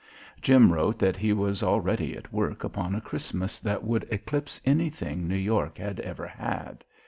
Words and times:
Jim 0.41 0.73
wrote 0.73 0.97
that 0.97 1.15
he 1.15 1.31
was 1.31 1.61
already 1.61 2.17
at 2.17 2.33
work 2.33 2.63
upon 2.63 2.95
a 2.95 3.01
Christmas 3.01 3.59
that 3.59 3.83
would 3.83 4.03
eclipse 4.09 4.59
anything 4.65 5.27
New 5.27 5.35
York 5.35 5.77
had 5.77 5.99
ever 5.99 6.25
had. 6.25 6.83